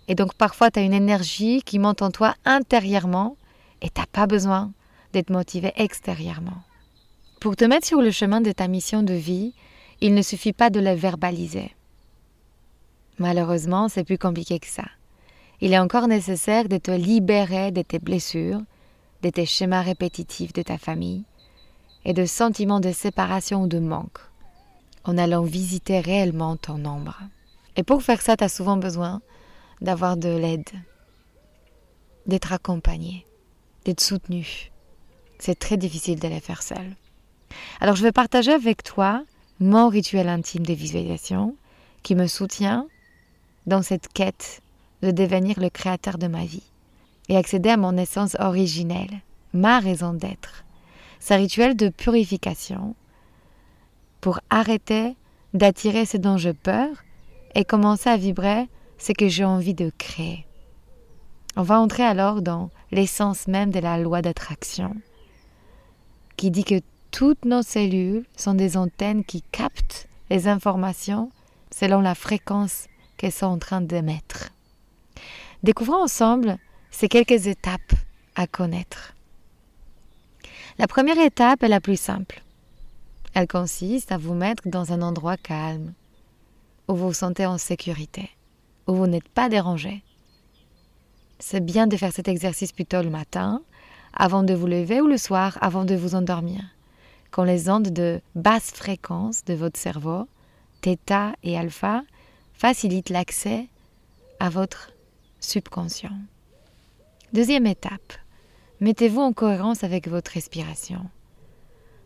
et 0.07 0.15
donc 0.15 0.33
parfois 0.33 0.71
tu 0.71 0.79
as 0.79 0.83
une 0.83 0.93
énergie 0.93 1.61
qui 1.61 1.79
monte 1.79 2.01
en 2.01 2.11
toi 2.11 2.35
intérieurement 2.45 3.37
et 3.81 3.89
tu 3.89 3.99
n'as 3.99 4.07
pas 4.07 4.27
besoin 4.27 4.71
d'être 5.13 5.29
motivé 5.29 5.73
extérieurement. 5.75 6.63
Pour 7.39 7.55
te 7.55 7.65
mettre 7.65 7.87
sur 7.87 8.01
le 8.01 8.11
chemin 8.11 8.41
de 8.41 8.51
ta 8.51 8.67
mission 8.67 9.03
de 9.03 9.13
vie, 9.13 9.53
il 9.99 10.13
ne 10.13 10.21
suffit 10.21 10.53
pas 10.53 10.69
de 10.69 10.79
la 10.79 10.95
verbaliser. 10.95 11.71
Malheureusement, 13.19 13.89
c'est 13.89 14.03
plus 14.03 14.17
compliqué 14.17 14.59
que 14.59 14.67
ça. 14.67 14.85
Il 15.59 15.73
est 15.73 15.79
encore 15.79 16.07
nécessaire 16.07 16.67
de 16.67 16.77
te 16.77 16.91
libérer 16.91 17.71
de 17.71 17.81
tes 17.81 17.99
blessures, 17.99 18.61
de 19.21 19.29
tes 19.29 19.45
schémas 19.45 19.81
répétitifs 19.81 20.53
de 20.53 20.63
ta 20.63 20.77
famille 20.77 21.23
et 22.03 22.13
de 22.13 22.25
sentiments 22.25 22.79
de 22.79 22.91
séparation 22.91 23.63
ou 23.63 23.67
de 23.67 23.77
manque, 23.77 24.19
en 25.03 25.17
allant 25.17 25.43
visiter 25.43 25.99
réellement 25.99 26.57
ton 26.57 26.83
ombre. 26.85 27.19
Et 27.75 27.83
pour 27.83 28.01
faire 28.01 28.21
ça, 28.21 28.35
tu 28.35 28.43
as 28.43 28.49
souvent 28.49 28.77
besoin 28.77 29.21
d'avoir 29.81 30.17
de 30.17 30.29
l'aide, 30.29 30.69
d'être 32.25 32.53
accompagné, 32.53 33.25
d'être 33.85 34.01
soutenu. 34.01 34.71
C'est 35.39 35.57
très 35.57 35.77
difficile 35.77 36.19
de 36.19 36.29
faire 36.39 36.63
seul. 36.63 36.95
Alors 37.79 37.95
je 37.95 38.03
vais 38.03 38.11
partager 38.11 38.51
avec 38.51 38.83
toi 38.83 39.23
mon 39.59 39.89
rituel 39.89 40.29
intime 40.29 40.65
de 40.65 40.73
visualisation 40.73 41.55
qui 42.03 42.15
me 42.15 42.27
soutient 42.27 42.87
dans 43.65 43.81
cette 43.81 44.11
quête 44.11 44.61
de 45.01 45.11
devenir 45.11 45.59
le 45.59 45.69
créateur 45.69 46.17
de 46.17 46.27
ma 46.27 46.45
vie 46.45 46.63
et 47.29 47.37
accéder 47.37 47.69
à 47.69 47.77
mon 47.77 47.97
essence 47.97 48.35
originelle, 48.39 49.21
ma 49.53 49.79
raison 49.79 50.13
d'être, 50.13 50.63
C'est 51.19 51.35
un 51.35 51.37
rituel 51.37 51.75
de 51.75 51.89
purification 51.89 52.95
pour 54.19 54.39
arrêter 54.49 55.15
d'attirer 55.53 56.05
ce 56.05 56.17
dont 56.17 56.37
j'ai 56.37 56.53
peur 56.53 56.89
et 57.55 57.65
commencer 57.65 58.09
à 58.09 58.17
vibrer 58.17 58.67
ce 58.97 59.11
que 59.11 59.27
j'ai 59.27 59.45
envie 59.45 59.73
de 59.73 59.91
créer. 59.97 60.45
On 61.55 61.63
va 61.63 61.79
entrer 61.79 62.03
alors 62.03 62.41
dans 62.41 62.69
l'essence 62.91 63.47
même 63.47 63.71
de 63.71 63.79
la 63.79 63.97
loi 63.97 64.21
d'attraction, 64.21 64.95
qui 66.37 66.51
dit 66.51 66.63
que 66.63 66.81
toutes 67.11 67.45
nos 67.45 67.61
cellules 67.61 68.25
sont 68.35 68.53
des 68.53 68.77
antennes 68.77 69.23
qui 69.23 69.41
captent 69.41 70.07
les 70.29 70.47
informations 70.47 71.29
selon 71.71 72.01
la 72.01 72.15
fréquence 72.15 72.87
qu'elles 73.17 73.31
sont 73.31 73.47
en 73.47 73.59
train 73.59 73.81
d'émettre. 73.81 74.49
Découvrons 75.63 76.03
ensemble 76.03 76.57
ces 76.89 77.07
quelques 77.07 77.47
étapes 77.47 77.93
à 78.35 78.47
connaître. 78.47 79.13
La 80.77 80.87
première 80.87 81.19
étape 81.19 81.63
est 81.63 81.67
la 81.67 81.81
plus 81.81 81.99
simple. 81.99 82.41
Elle 83.33 83.47
consiste 83.47 84.11
à 84.11 84.17
vous 84.17 84.33
mettre 84.33 84.67
dans 84.67 84.91
un 84.91 85.01
endroit 85.01 85.37
calme, 85.37 85.93
où 86.87 86.95
vous 86.95 87.07
vous 87.07 87.13
sentez 87.13 87.45
en 87.45 87.57
sécurité, 87.57 88.29
où 88.87 88.95
vous 88.95 89.07
n'êtes 89.07 89.29
pas 89.29 89.49
dérangé. 89.49 90.03
C'est 91.43 91.65
bien 91.65 91.87
de 91.87 91.97
faire 91.97 92.13
cet 92.13 92.27
exercice 92.27 92.71
plutôt 92.71 93.01
le 93.01 93.09
matin, 93.09 93.63
avant 94.13 94.43
de 94.43 94.53
vous 94.53 94.67
lever 94.67 95.01
ou 95.01 95.07
le 95.07 95.17
soir, 95.17 95.57
avant 95.59 95.85
de 95.85 95.95
vous 95.95 96.13
endormir, 96.13 96.61
quand 97.31 97.43
les 97.43 97.67
ondes 97.67 97.89
de 97.89 98.21
basse 98.35 98.69
fréquence 98.69 99.43
de 99.45 99.55
votre 99.55 99.79
cerveau, 99.79 100.27
θ 100.83 101.33
et 101.41 101.57
alpha, 101.57 102.03
facilitent 102.53 103.09
l'accès 103.09 103.67
à 104.39 104.49
votre 104.49 104.91
subconscient. 105.39 106.15
Deuxième 107.33 107.65
étape, 107.65 108.13
mettez-vous 108.79 109.21
en 109.21 109.33
cohérence 109.33 109.83
avec 109.83 110.07
votre 110.07 110.31
respiration. 110.33 111.09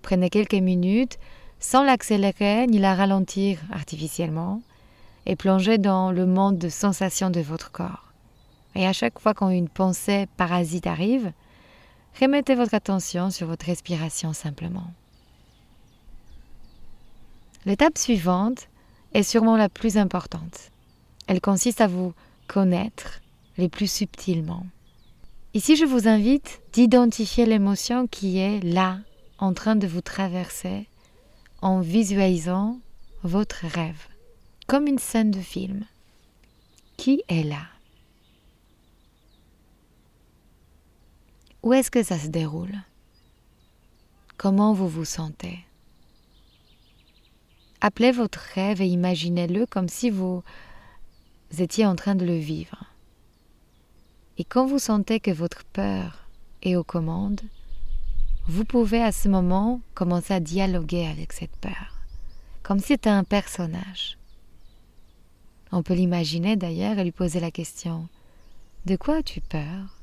Prenez 0.01 0.29
quelques 0.29 0.53
minutes 0.53 1.19
sans 1.59 1.83
l'accélérer 1.83 2.67
ni 2.67 2.79
la 2.79 2.95
ralentir 2.95 3.59
artificiellement 3.69 4.61
et 5.25 5.35
plongez 5.35 5.77
dans 5.77 6.11
le 6.13 6.25
monde 6.25 6.57
de 6.57 6.69
sensations 6.69 7.31
de 7.31 7.41
votre 7.41 7.73
corps. 7.73 8.14
Et 8.75 8.85
à 8.85 8.93
chaque 8.93 9.19
fois 9.19 9.33
qu'une 9.33 9.69
pensée 9.69 10.27
parasite 10.37 10.85
arrive, 10.85 11.31
remettez 12.19 12.55
votre 12.55 12.73
attention 12.73 13.31
sur 13.31 13.47
votre 13.47 13.65
respiration 13.65 14.33
simplement. 14.33 14.91
L'étape 17.65 17.97
suivante 17.97 18.67
est 19.13 19.23
sûrement 19.23 19.57
la 19.57 19.69
plus 19.69 19.97
importante. 19.97 20.71
Elle 21.27 21.41
consiste 21.41 21.81
à 21.81 21.87
vous 21.87 22.13
connaître 22.47 23.21
les 23.57 23.69
plus 23.69 23.89
subtilement. 23.89 24.65
Ici, 25.53 25.77
je 25.77 25.85
vous 25.85 26.07
invite 26.07 26.61
d'identifier 26.73 27.45
l'émotion 27.45 28.07
qui 28.07 28.39
est 28.39 28.61
là, 28.61 28.99
en 29.39 29.53
train 29.53 29.77
de 29.77 29.87
vous 29.87 30.01
traverser, 30.01 30.85
en 31.61 31.79
visualisant 31.79 32.77
votre 33.23 33.65
rêve, 33.65 34.07
comme 34.67 34.85
une 34.85 34.99
scène 34.99 35.31
de 35.31 35.39
film. 35.39 35.85
Qui 36.97 37.23
est 37.29 37.43
là? 37.43 37.63
Où 41.65 41.73
est-ce 41.73 41.89
que 41.89 42.03
ça 42.03 42.19
se 42.19 42.27
déroule? 42.27 42.83
Comment 44.37 44.73
vous 44.73 44.87
vous 44.87 45.03
sentez? 45.03 45.65
Appelez 47.81 48.11
votre 48.11 48.37
rêve 48.53 48.83
et 48.83 48.87
imaginez-le 48.87 49.65
comme 49.65 49.89
si 49.89 50.11
vous 50.11 50.43
étiez 51.57 51.87
en 51.87 51.95
train 51.95 52.13
de 52.13 52.23
le 52.23 52.37
vivre. 52.37 52.83
Et 54.37 54.43
quand 54.43 54.67
vous 54.67 54.77
sentez 54.77 55.19
que 55.19 55.31
votre 55.31 55.65
peur 55.65 56.27
est 56.61 56.75
aux 56.75 56.83
commandes, 56.83 57.41
vous 58.47 58.63
pouvez 58.63 59.01
à 59.01 59.11
ce 59.11 59.27
moment 59.27 59.81
commencer 59.95 60.35
à 60.35 60.39
dialoguer 60.39 61.07
avec 61.07 61.33
cette 61.33 61.55
peur, 61.57 61.97
comme 62.61 62.77
si 62.77 62.89
c'était 62.89 63.09
un 63.09 63.23
personnage. 63.23 64.19
On 65.71 65.81
peut 65.81 65.95
l'imaginer 65.95 66.57
d'ailleurs 66.57 66.99
et 66.99 67.03
lui 67.03 67.11
poser 67.11 67.39
la 67.39 67.49
question 67.49 68.07
De 68.85 68.95
quoi 68.97 69.15
as-tu 69.15 69.41
peur? 69.41 69.94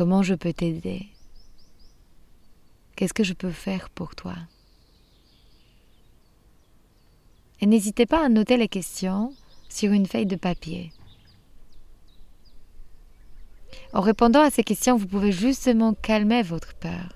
Comment 0.00 0.22
je 0.22 0.32
peux 0.32 0.54
t'aider? 0.54 1.08
Qu'est-ce 2.96 3.12
que 3.12 3.22
je 3.22 3.34
peux 3.34 3.50
faire 3.50 3.90
pour 3.90 4.14
toi? 4.14 4.34
Et 7.60 7.66
n'hésitez 7.66 8.06
pas 8.06 8.24
à 8.24 8.30
noter 8.30 8.56
les 8.56 8.66
questions 8.66 9.34
sur 9.68 9.92
une 9.92 10.06
feuille 10.06 10.24
de 10.24 10.36
papier. 10.36 10.90
En 13.92 14.00
répondant 14.00 14.40
à 14.40 14.48
ces 14.48 14.64
questions, 14.64 14.96
vous 14.96 15.06
pouvez 15.06 15.32
justement 15.32 15.92
calmer 15.92 16.40
votre 16.40 16.72
peur 16.76 17.12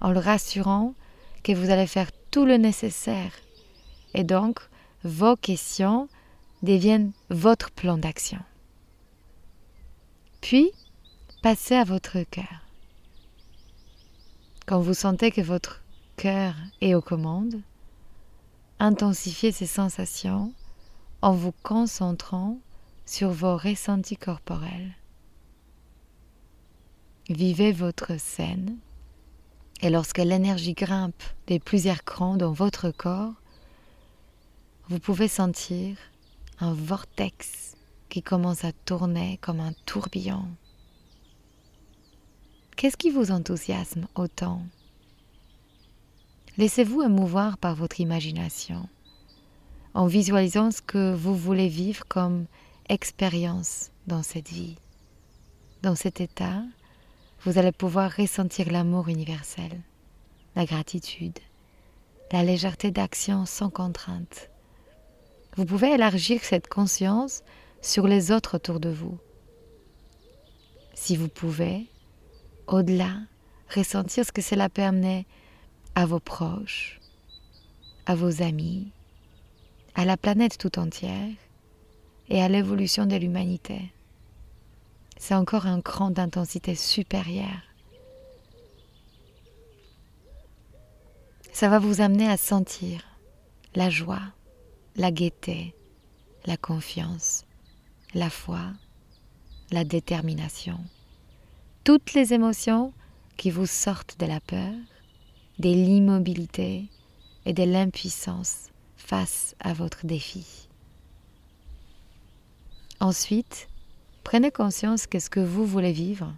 en 0.00 0.12
le 0.12 0.20
rassurant 0.20 0.94
que 1.42 1.50
vous 1.50 1.70
allez 1.70 1.88
faire 1.88 2.12
tout 2.30 2.44
le 2.44 2.56
nécessaire. 2.56 3.32
Et 4.14 4.22
donc, 4.22 4.60
vos 5.02 5.34
questions 5.34 6.08
deviennent 6.62 7.10
votre 7.30 7.72
plan 7.72 7.98
d'action. 7.98 8.38
Puis, 10.40 10.70
passez 11.42 11.76
à 11.76 11.84
votre 11.84 12.20
cœur. 12.24 12.66
Quand 14.66 14.80
vous 14.80 14.94
sentez 14.94 15.30
que 15.30 15.40
votre 15.40 15.82
cœur 16.16 16.54
est 16.80 16.94
aux 16.94 17.00
commandes, 17.00 17.60
intensifiez 18.80 19.52
ces 19.52 19.66
sensations 19.66 20.52
en 21.22 21.32
vous 21.32 21.54
concentrant 21.62 22.58
sur 23.06 23.30
vos 23.30 23.56
ressentis 23.56 24.16
corporels. 24.16 24.96
Vivez 27.28 27.72
votre 27.72 28.18
scène 28.18 28.76
et 29.80 29.90
lorsque 29.90 30.18
l'énergie 30.18 30.74
grimpe 30.74 31.22
des 31.46 31.60
plusieurs 31.60 32.02
crans 32.04 32.36
dans 32.36 32.52
votre 32.52 32.90
corps, 32.90 33.34
vous 34.88 34.98
pouvez 34.98 35.28
sentir 35.28 35.96
un 36.58 36.72
vortex 36.72 37.76
qui 38.08 38.22
commence 38.22 38.64
à 38.64 38.72
tourner 38.72 39.38
comme 39.40 39.60
un 39.60 39.72
tourbillon. 39.86 40.48
Qu'est-ce 42.78 42.96
qui 42.96 43.10
vous 43.10 43.32
enthousiasme 43.32 44.06
autant? 44.14 44.62
Laissez-vous 46.58 47.02
émouvoir 47.02 47.58
par 47.58 47.74
votre 47.74 47.98
imagination 47.98 48.88
en 49.94 50.06
visualisant 50.06 50.70
ce 50.70 50.80
que 50.80 51.12
vous 51.12 51.34
voulez 51.34 51.66
vivre 51.66 52.04
comme 52.06 52.46
expérience 52.88 53.90
dans 54.06 54.22
cette 54.22 54.50
vie. 54.50 54.76
Dans 55.82 55.96
cet 55.96 56.20
état, 56.20 56.62
vous 57.42 57.58
allez 57.58 57.72
pouvoir 57.72 58.12
ressentir 58.12 58.70
l'amour 58.70 59.08
universel, 59.08 59.72
la 60.54 60.64
gratitude, 60.64 61.40
la 62.30 62.44
légèreté 62.44 62.92
d'action 62.92 63.44
sans 63.44 63.70
contrainte. 63.70 64.50
Vous 65.56 65.64
pouvez 65.64 65.94
élargir 65.94 66.44
cette 66.44 66.68
conscience 66.68 67.42
sur 67.82 68.06
les 68.06 68.30
autres 68.30 68.54
autour 68.54 68.78
de 68.78 68.90
vous. 68.90 69.18
Si 70.94 71.16
vous 71.16 71.28
pouvez, 71.28 71.88
au-delà, 72.68 73.16
ressentir 73.74 74.24
ce 74.24 74.32
que 74.32 74.42
cela 74.42 74.68
amener 74.76 75.26
à 75.94 76.06
vos 76.06 76.20
proches, 76.20 77.00
à 78.06 78.14
vos 78.14 78.42
amis, 78.42 78.92
à 79.94 80.04
la 80.04 80.16
planète 80.16 80.58
tout 80.58 80.78
entière 80.78 81.34
et 82.28 82.42
à 82.42 82.48
l'évolution 82.48 83.06
de 83.06 83.16
l'humanité 83.16 83.92
c'est 85.18 85.34
encore 85.34 85.66
un 85.66 85.80
cran 85.80 86.10
d'intensité 86.10 86.74
supérieure. 86.74 87.62
Ça 91.52 91.68
va 91.68 91.80
vous 91.80 92.00
amener 92.00 92.28
à 92.28 92.36
sentir 92.36 93.04
la 93.74 93.90
joie, 93.90 94.22
la 94.94 95.10
gaieté, 95.10 95.74
la 96.46 96.56
confiance, 96.56 97.44
la 98.14 98.30
foi, 98.30 98.60
la 99.72 99.84
détermination. 99.84 100.78
Toutes 101.88 102.12
les 102.12 102.34
émotions 102.34 102.92
qui 103.38 103.50
vous 103.50 103.64
sortent 103.64 104.20
de 104.20 104.26
la 104.26 104.40
peur, 104.40 104.74
de 105.58 105.70
l'immobilité 105.70 106.84
et 107.46 107.54
de 107.54 107.62
l'impuissance 107.62 108.66
face 108.98 109.56
à 109.58 109.72
votre 109.72 110.04
défi. 110.04 110.68
Ensuite, 113.00 113.68
Prenez 114.22 114.50
conscience 114.50 115.06
que 115.06 115.18
ce 115.18 115.30
que 115.30 115.40
vous 115.40 115.64
voulez 115.64 115.92
vivre, 115.92 116.34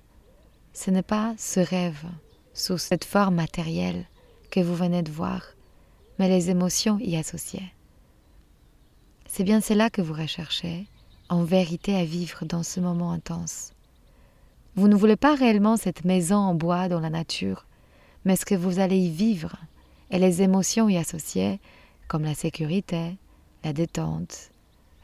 ce 0.73 0.93
n'est 0.93 1.03
pas 1.03 1.35
ce 1.37 1.59
rêve 1.59 2.05
sous 2.55 2.79
cette 2.79 3.05
forme 3.05 3.35
matérielle 3.35 4.07
que 4.53 4.61
vous 4.61 4.77
venez 4.77 5.03
de 5.03 5.11
voir, 5.11 5.43
mais 6.21 6.29
les 6.29 6.51
émotions 6.51 7.01
y 7.01 7.17
associées. 7.17 7.75
C'est 9.27 9.43
bien 9.43 9.61
cela 9.61 9.91
que 9.91 10.01
vous 10.01 10.15
recherchez, 10.15 10.87
en 11.29 11.43
vérité, 11.43 11.97
à 11.97 12.05
vivre 12.05 12.45
dans 12.45 12.63
ce 12.63 12.79
moment 12.79 13.11
intense. 13.11 13.73
Vous 14.81 14.89
ne 14.89 14.97
voulez 14.97 15.17
pas 15.17 15.35
réellement 15.35 15.77
cette 15.77 16.07
maison 16.07 16.37
en 16.37 16.55
bois 16.55 16.89
dans 16.89 17.01
la 17.01 17.11
nature, 17.11 17.67
mais 18.25 18.35
ce 18.35 18.47
que 18.47 18.55
vous 18.55 18.79
allez 18.79 18.97
y 18.97 19.11
vivre 19.11 19.57
et 20.11 20.19
les 20.19 20.41
émotions 20.41 20.89
y 20.89 20.97
associées, 20.97 21.61
comme 22.09 22.25
la 22.25 22.33
sécurité, 22.33 23.19
la 23.63 23.75
détente, 23.75 24.53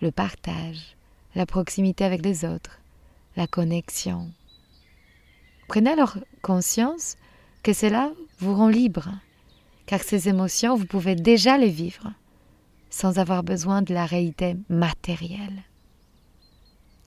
le 0.01 0.11
partage, 0.11 0.97
la 1.35 1.45
proximité 1.45 2.05
avec 2.05 2.25
les 2.25 2.47
autres, 2.47 2.81
la 3.37 3.47
connexion. 3.47 4.31
Prenez 5.69 5.91
alors 5.91 6.17
conscience 6.41 7.17
que 7.63 7.75
cela 7.75 8.13
vous 8.39 8.55
rend 8.55 8.71
libre, 8.71 9.11
car 9.85 10.01
ces 10.01 10.31
émotions, 10.31 10.75
vous 10.75 10.87
pouvez 10.87 11.17
déjà 11.17 11.59
les 11.59 11.69
vivre 11.69 12.15
sans 12.89 13.19
avoir 13.19 13.43
besoin 13.43 13.83
de 13.83 13.93
la 13.93 14.07
réalité 14.07 14.57
matérielle. 14.71 15.65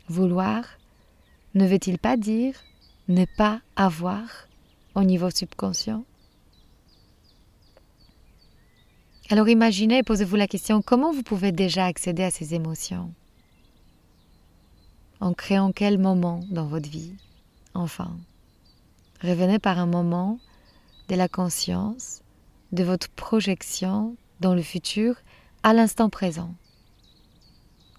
Vouloir 0.08 0.79
ne 1.56 1.66
veut-il 1.66 1.98
pas 1.98 2.18
dire 2.18 2.56
ne 3.08 3.26
pas 3.38 3.62
avoir 3.76 4.48
au 4.94 5.04
niveau 5.04 5.30
subconscient? 5.32 6.06
Alors 9.32 9.50
imaginez 9.50 10.00
et 10.00 10.04
posez-vous 10.04 10.36
la 10.36 10.48
question 10.48 10.82
comment 10.82 11.12
vous 11.12 11.24
pouvez 11.24 11.52
déjà 11.52 11.86
accéder 11.86 12.24
à 12.24 12.32
ces 12.32 12.54
émotions? 12.54 13.14
En 15.20 15.34
créant 15.34 15.72
quel 15.72 15.98
moment 15.98 16.40
dans 16.50 16.66
votre 16.66 16.90
vie? 16.90 17.14
Enfin, 17.74 18.18
revenez 19.22 19.60
par 19.60 19.80
un 19.80 19.86
moment 19.86 20.40
de 21.10 21.16
la 21.16 21.28
conscience, 21.28 22.22
de 22.72 22.84
votre 22.84 23.10
projection 23.10 24.16
dans 24.40 24.54
le 24.54 24.62
futur 24.62 25.16
à 25.64 25.74
l'instant 25.74 26.10
présent, 26.10 26.54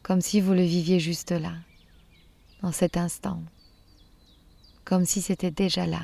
comme 0.02 0.20
si 0.20 0.40
vous 0.40 0.52
le 0.52 0.62
viviez 0.62 0.98
juste 0.98 1.32
là, 1.32 1.52
dans 2.62 2.72
cet 2.72 2.96
instant, 2.96 3.42
comme 4.84 5.04
si 5.04 5.22
c'était 5.22 5.50
déjà 5.50 5.86
là, 5.86 6.02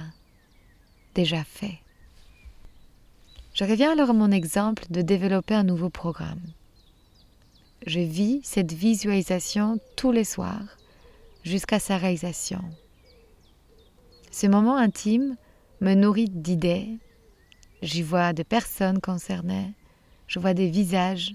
déjà 1.15 1.45
fait. 1.45 1.79
Je 3.55 3.65
reviens 3.65 3.93
alors 3.93 4.11
à 4.11 4.15
mon 4.15 4.31
exemple 4.31 4.85
de 4.91 5.03
développer 5.03 5.55
un 5.55 5.65
nouveau 5.65 5.91
programme. 5.91 6.43
Je 7.87 8.01
vis 8.01 8.41
cette 8.43 8.73
visualisation 8.73 9.79
tous 9.97 10.13
les 10.13 10.25
soirs 10.25 10.77
jusqu'à 11.43 11.79
sa 11.79 11.97
réalisation. 11.97 12.63
Ce 14.31 14.47
moment 14.47 14.77
intime 14.77 15.37
me 15.81 15.95
nourrit 15.95 16.29
d'idées. 16.29 16.99
J'y 17.83 18.03
vois 18.03 18.33
des 18.33 18.45
personnes 18.45 19.01
concernées, 19.01 19.73
je 20.27 20.39
vois 20.39 20.55
des 20.55 20.69
visages. 20.69 21.35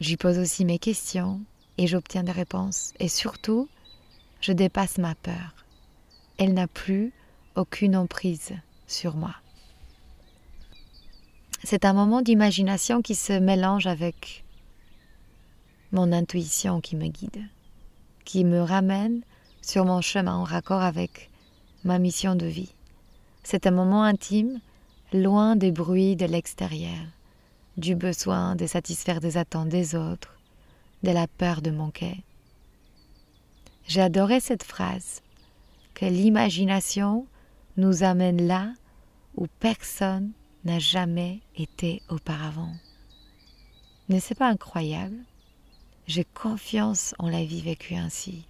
J'y 0.00 0.16
pose 0.16 0.38
aussi 0.38 0.64
mes 0.64 0.78
questions 0.78 1.40
et 1.78 1.86
j'obtiens 1.86 2.22
des 2.22 2.32
réponses. 2.32 2.92
Et 2.98 3.08
surtout, 3.08 3.68
je 4.40 4.52
dépasse 4.52 4.98
ma 4.98 5.14
peur. 5.14 5.54
Elle 6.38 6.54
n'a 6.54 6.66
plus 6.66 7.12
aucune 7.54 7.96
emprise 7.96 8.52
sur 8.86 9.16
moi. 9.16 9.34
C'est 11.64 11.84
un 11.84 11.92
moment 11.92 12.22
d'imagination 12.22 13.02
qui 13.02 13.14
se 13.14 13.32
mélange 13.32 13.86
avec 13.86 14.44
mon 15.92 16.12
intuition 16.12 16.80
qui 16.80 16.96
me 16.96 17.08
guide, 17.08 17.42
qui 18.24 18.44
me 18.44 18.60
ramène 18.60 19.22
sur 19.62 19.84
mon 19.84 20.00
chemin 20.00 20.34
en 20.34 20.44
raccord 20.44 20.82
avec 20.82 21.30
ma 21.84 21.98
mission 21.98 22.34
de 22.34 22.46
vie. 22.46 22.72
C'est 23.42 23.66
un 23.66 23.70
moment 23.70 24.02
intime, 24.02 24.60
loin 25.12 25.56
des 25.56 25.72
bruits 25.72 26.16
de 26.16 26.26
l'extérieur, 26.26 27.04
du 27.76 27.94
besoin 27.94 28.56
de 28.56 28.66
satisfaire 28.66 29.20
des 29.20 29.36
attentes 29.36 29.68
des 29.68 29.94
autres, 29.94 30.35
de 31.06 31.12
la 31.12 31.28
peur 31.28 31.62
de 31.62 31.70
manquer. 31.70 32.24
J'ai 33.86 34.00
adoré 34.00 34.40
cette 34.40 34.64
phrase, 34.64 35.22
que 35.94 36.04
l'imagination 36.04 37.26
nous 37.76 38.02
amène 38.02 38.44
là 38.44 38.72
où 39.36 39.46
personne 39.60 40.32
n'a 40.64 40.80
jamais 40.80 41.40
été 41.54 42.02
auparavant. 42.08 42.72
N'est-ce 44.08 44.34
pas 44.34 44.48
incroyable 44.48 45.18
J'ai 46.08 46.24
confiance 46.24 47.14
en 47.20 47.28
la 47.28 47.44
vie 47.44 47.62
vécue 47.62 47.94
ainsi. 47.94 48.44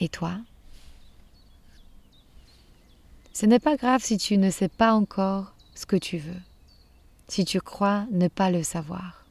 Et 0.00 0.08
toi? 0.08 0.38
Ce 3.34 3.44
n'est 3.44 3.58
pas 3.58 3.76
grave 3.76 4.02
si 4.02 4.16
tu 4.16 4.38
ne 4.38 4.48
sais 4.48 4.70
pas 4.70 4.94
encore 4.94 5.52
ce 5.74 5.84
que 5.84 5.96
tu 5.96 6.16
veux, 6.16 6.40
si 7.28 7.44
tu 7.44 7.60
crois 7.60 8.06
ne 8.10 8.28
pas 8.28 8.50
le 8.50 8.62
savoir. 8.62 9.25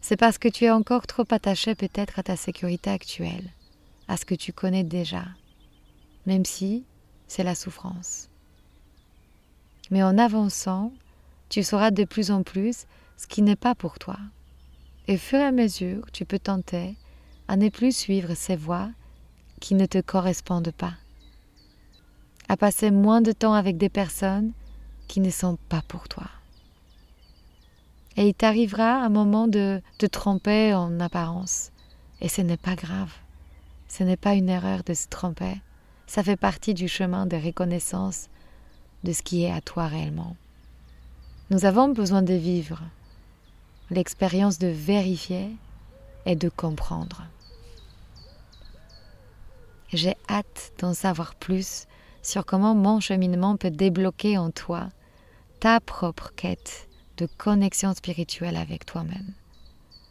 C'est 0.00 0.16
parce 0.16 0.38
que 0.38 0.48
tu 0.48 0.64
es 0.64 0.70
encore 0.70 1.06
trop 1.06 1.24
attaché 1.30 1.74
peut-être 1.74 2.18
à 2.18 2.22
ta 2.22 2.36
sécurité 2.36 2.90
actuelle, 2.90 3.50
à 4.08 4.16
ce 4.16 4.24
que 4.24 4.34
tu 4.34 4.52
connais 4.52 4.84
déjà, 4.84 5.24
même 6.26 6.44
si 6.44 6.84
c'est 7.26 7.44
la 7.44 7.54
souffrance 7.54 8.30
mais 9.90 10.02
en 10.02 10.18
avançant, 10.18 10.92
tu 11.48 11.62
sauras 11.62 11.90
de 11.90 12.04
plus 12.04 12.30
en 12.30 12.42
plus 12.42 12.86
ce 13.16 13.26
qui 13.26 13.42
n'est 13.42 13.56
pas 13.56 13.74
pour 13.74 13.98
toi. 13.98 14.16
Et 15.08 15.18
fur 15.18 15.38
et 15.38 15.44
à 15.44 15.52
mesure, 15.52 16.06
tu 16.12 16.24
peux 16.24 16.38
tenter 16.38 16.96
à 17.48 17.56
ne 17.56 17.68
plus 17.68 17.94
suivre 17.94 18.34
ces 18.34 18.56
voies 18.56 18.90
qui 19.60 19.74
ne 19.74 19.86
te 19.86 20.00
correspondent 20.00 20.72
pas, 20.72 20.94
à 22.48 22.56
passer 22.56 22.90
moins 22.90 23.20
de 23.20 23.32
temps 23.32 23.52
avec 23.52 23.76
des 23.76 23.88
personnes 23.88 24.52
qui 25.08 25.20
ne 25.20 25.30
sont 25.30 25.58
pas 25.68 25.82
pour 25.82 26.08
toi. 26.08 26.28
Et 28.20 28.28
il 28.28 28.34
t'arrivera 28.34 28.96
un 28.96 29.08
moment 29.08 29.48
de 29.48 29.80
te 29.96 30.04
tromper 30.04 30.74
en 30.74 31.00
apparence. 31.00 31.70
Et 32.20 32.28
ce 32.28 32.42
n'est 32.42 32.58
pas 32.58 32.74
grave. 32.74 33.10
Ce 33.88 34.04
n'est 34.04 34.18
pas 34.18 34.34
une 34.34 34.50
erreur 34.50 34.82
de 34.84 34.92
se 34.92 35.08
tromper. 35.08 35.54
Ça 36.06 36.22
fait 36.22 36.36
partie 36.36 36.74
du 36.74 36.86
chemin 36.86 37.24
de 37.24 37.38
reconnaissance 37.38 38.28
de 39.04 39.14
ce 39.14 39.22
qui 39.22 39.44
est 39.44 39.50
à 39.50 39.62
toi 39.62 39.86
réellement. 39.86 40.36
Nous 41.48 41.64
avons 41.64 41.88
besoin 41.88 42.20
de 42.20 42.34
vivre 42.34 42.82
l'expérience 43.88 44.58
de 44.58 44.68
vérifier 44.68 45.56
et 46.26 46.36
de 46.36 46.50
comprendre. 46.50 47.24
J'ai 49.94 50.18
hâte 50.28 50.72
d'en 50.78 50.92
savoir 50.92 51.36
plus 51.36 51.86
sur 52.20 52.44
comment 52.44 52.74
mon 52.74 53.00
cheminement 53.00 53.56
peut 53.56 53.70
débloquer 53.70 54.36
en 54.36 54.50
toi 54.50 54.90
ta 55.58 55.80
propre 55.80 56.34
quête 56.36 56.89
de 57.20 57.26
connexion 57.26 57.94
spirituelle 57.94 58.56
avec 58.56 58.86
toi-même. 58.86 59.34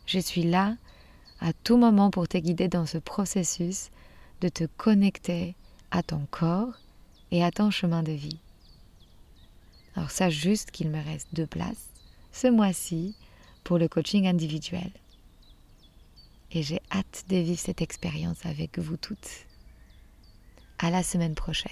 Je 0.05 0.19
suis 0.19 0.43
là 0.43 0.77
à 1.39 1.53
tout 1.53 1.75
moment 1.75 2.11
pour 2.11 2.27
te 2.27 2.37
guider 2.37 2.67
dans 2.67 2.85
ce 2.85 2.99
processus 2.99 3.89
de 4.41 4.49
te 4.49 4.65
connecter 4.77 5.55
à 5.89 6.03
ton 6.03 6.27
corps 6.29 6.73
et 7.31 7.43
à 7.43 7.49
ton 7.49 7.71
chemin 7.71 8.03
de 8.03 8.11
vie. 8.11 8.39
Alors 9.95 10.11
sache 10.11 10.35
juste 10.35 10.69
qu'il 10.69 10.89
me 10.91 11.03
reste 11.03 11.29
deux 11.33 11.47
places 11.47 11.89
ce 12.31 12.47
mois-ci 12.47 13.15
pour 13.63 13.79
le 13.79 13.87
coaching 13.87 14.27
individuel. 14.27 14.91
Et 16.51 16.61
j'ai 16.61 16.79
hâte 16.91 17.25
de 17.29 17.37
vivre 17.37 17.59
cette 17.59 17.81
expérience 17.81 18.45
avec 18.45 18.77
vous 18.77 18.97
toutes. 18.97 19.47
À 20.77 20.91
la 20.91 21.01
semaine 21.01 21.35
prochaine. 21.35 21.71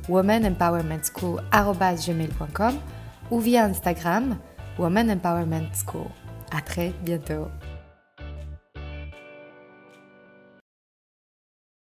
womanempowermentschool.com 0.11 2.79
ou 3.29 3.39
via 3.39 3.67
Instagram 3.67 4.37
Woman 4.77 5.09
Empowerment 5.09 5.73
School. 5.73 6.07
À 6.51 6.61
très 6.61 6.93
bientôt. 7.03 7.47